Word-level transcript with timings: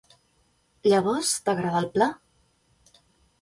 Llavors 0.91 1.33
t'agrada 1.49 1.83
el 1.83 1.91
pla? 1.99 2.09